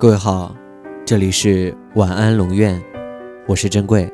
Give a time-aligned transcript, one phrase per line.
[0.00, 0.56] 各位好，
[1.04, 2.82] 这里是晚安龙院，
[3.46, 4.10] 我是珍贵。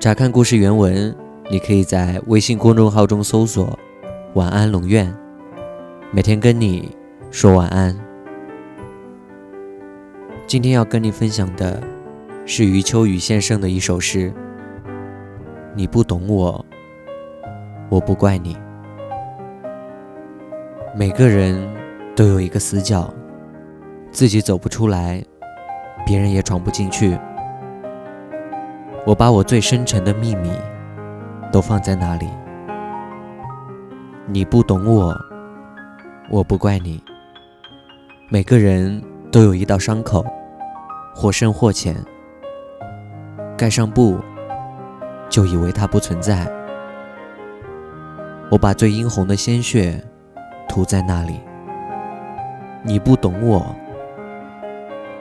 [0.00, 1.14] 查看故事原文，
[1.48, 3.78] 你可以在微信公众号中搜索
[4.34, 5.16] “晚安龙院”，
[6.10, 6.90] 每天跟你
[7.30, 7.96] 说晚安。
[10.44, 11.80] 今天要跟你分享的
[12.44, 14.34] 是余秋雨先生的一首诗
[15.72, 16.66] ：“你不懂我，
[17.88, 18.56] 我不怪你。
[20.96, 21.56] 每个人
[22.16, 23.08] 都有一个死角。”
[24.12, 25.24] 自己走不出来，
[26.04, 27.18] 别人也闯不进去。
[29.06, 30.50] 我把我最深沉的秘密
[31.50, 32.28] 都放在那里。
[34.26, 35.16] 你不懂我，
[36.30, 37.02] 我不怪你。
[38.28, 39.02] 每个人
[39.32, 40.24] 都有一道伤口，
[41.14, 41.96] 或深或浅。
[43.56, 44.18] 盖上布，
[45.28, 46.46] 就以为它不存在。
[48.50, 50.02] 我把最殷红的鲜血
[50.68, 51.40] 涂在那里。
[52.82, 53.74] 你不懂我。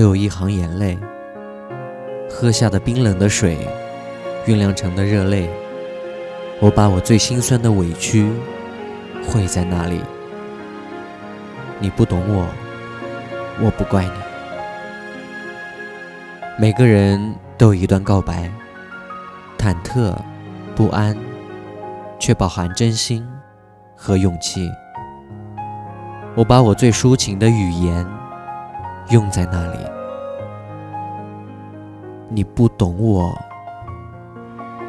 [0.00, 0.98] 都有一行眼泪，
[2.30, 3.58] 喝下的冰冷的水，
[4.46, 5.50] 酝酿成的热泪。
[6.58, 8.26] 我把我最心酸的委屈
[9.22, 10.00] 汇在那里。
[11.78, 12.46] 你不懂我，
[13.60, 14.10] 我不怪你。
[16.58, 18.50] 每个人都有一段告白，
[19.58, 20.16] 忐忑、
[20.74, 21.14] 不安，
[22.18, 23.28] 却饱含真心
[23.94, 24.66] 和勇气。
[26.34, 28.19] 我把我最抒情的语言。
[29.08, 29.78] 用在那里，
[32.28, 33.36] 你不懂我，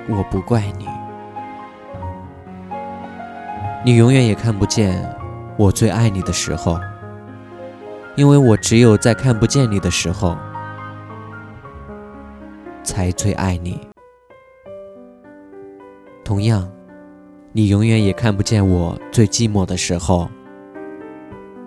[0.07, 0.87] 我不怪你。
[3.83, 5.03] 你永远也看不见
[5.57, 6.79] 我最爱你的时候，
[8.15, 10.37] 因为我只有在看不见你的时候，
[12.83, 13.81] 才最爱你。
[16.23, 16.69] 同样，
[17.53, 20.29] 你永远也看不见我最寂寞的时候，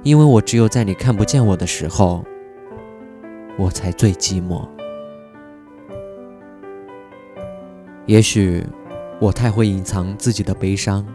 [0.04, 2.24] 因为我只有在你看不见我的时候。
[3.56, 4.68] 我才最寂寞。
[8.06, 8.62] 也许
[9.20, 11.06] 我太会隐藏自己的悲伤，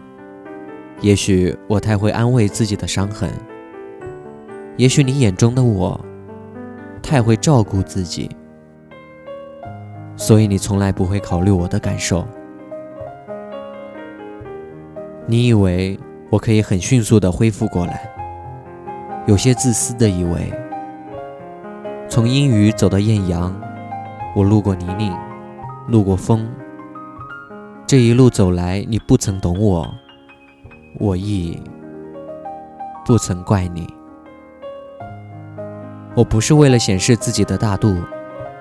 [1.00, 3.30] 也许我太会安慰自己的伤痕，
[4.76, 6.00] 也许你眼中的我
[7.02, 8.28] 太会照顾自己，
[10.16, 12.26] 所以你从来不会考虑我的感受。
[15.26, 15.96] 你以为
[16.30, 18.10] 我可以很迅速的恢复过来，
[19.26, 20.52] 有些自私的以为。
[22.10, 23.54] 从阴雨走到艳阳，
[24.34, 25.16] 我路过泥泞，
[25.86, 26.50] 路过风。
[27.86, 29.88] 这一路走来，你不曾懂我，
[30.98, 31.62] 我亦
[33.06, 33.86] 不曾怪你。
[36.16, 37.96] 我不是为了显示自己的大度，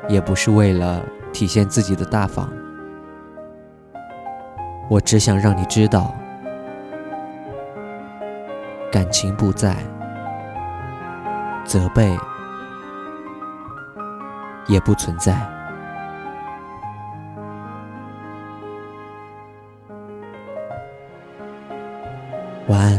[0.07, 1.01] 也不是为了
[1.33, 2.47] 体现自己的大方，
[4.87, 6.13] 我只想让你知道，
[8.91, 9.75] 感情不在，
[11.65, 12.15] 责备。
[14.69, 15.33] 也不存在。
[22.67, 22.98] 晚安。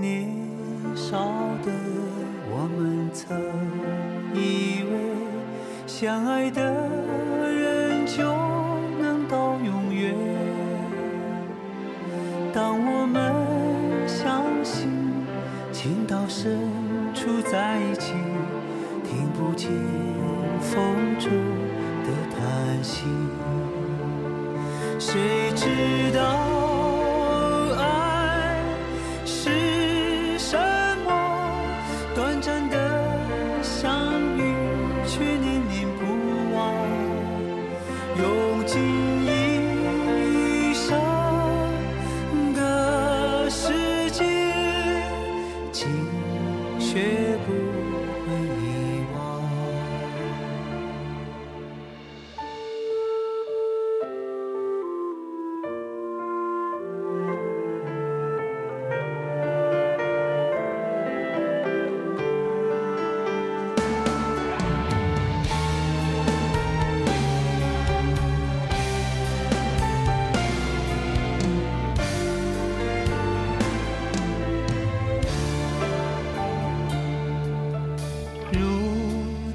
[0.00, 0.30] 年
[0.96, 1.18] 少
[1.62, 1.70] 的
[2.50, 3.36] 我们曾
[4.34, 4.96] 以为
[5.86, 6.62] 相爱的
[7.52, 8.22] 人就
[8.98, 10.14] 能到永远。
[12.52, 13.34] 当我们
[14.08, 14.88] 相信
[15.70, 16.58] 情到深
[17.14, 18.14] 处在一起
[19.04, 19.70] 听不见
[20.60, 20.80] 风
[21.18, 21.30] 中
[22.04, 23.04] 的叹息。
[24.98, 26.69] 谁知道
[46.92, 47.29] 却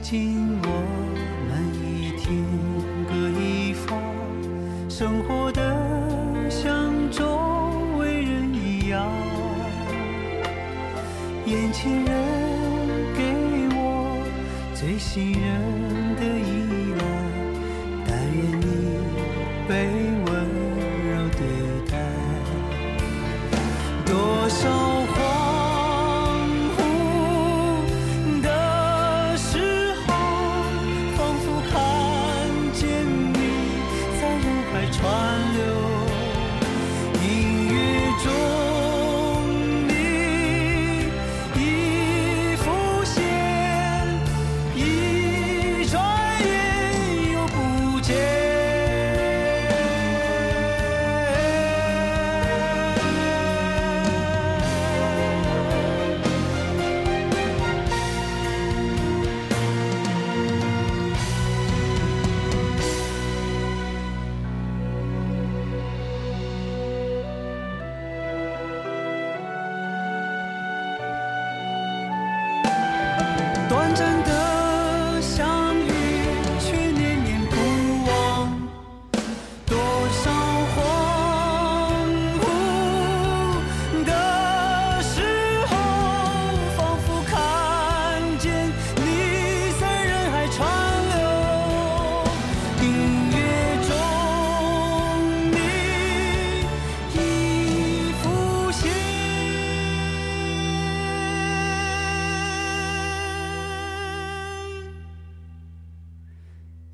[0.07, 0.69] 今我
[1.49, 2.45] 们已天
[3.09, 3.11] 各
[3.41, 3.99] 一方，
[4.87, 5.59] 生活的
[6.47, 7.25] 像周
[7.97, 9.09] 围人一样。
[11.47, 12.05] 眼前人
[13.17, 13.23] 给
[13.73, 14.23] 我
[14.75, 17.03] 最信任的依赖，
[18.05, 18.63] 但愿你
[19.67, 19.89] 被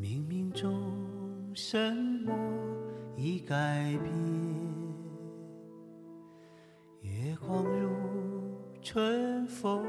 [0.00, 1.94] 冥冥中什
[2.24, 2.32] 么
[3.18, 3.54] 已改
[4.02, 4.10] 变
[7.02, 7.90] 月光如
[8.80, 9.84] 春风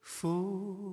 [0.00, 0.89] 拂